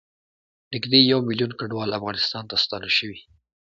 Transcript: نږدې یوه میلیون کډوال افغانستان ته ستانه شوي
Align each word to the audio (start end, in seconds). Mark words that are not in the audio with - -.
نږدې 0.73 0.99
یوه 1.11 1.21
میلیون 1.29 1.51
کډوال 1.59 1.89
افغانستان 1.99 2.43
ته 2.49 2.55
ستانه 2.63 2.89
شوي 2.97 3.19